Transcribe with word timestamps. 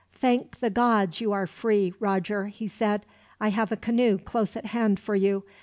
"Thank 0.15 0.57
the 0.61 0.71
gods 0.71 1.21
you 1.21 1.31
are 1.31 1.45
free, 1.45 1.93
Roger," 1.99 2.47
he 2.47 2.67
said. 2.67 3.05
"I 3.39 3.49
have 3.49 3.71
a 3.71 3.77
canoe 3.77 4.17
close 4.17 4.55
at 4.57 4.65
hand 4.65 4.99
for 4.99 5.13
you. 5.13 5.43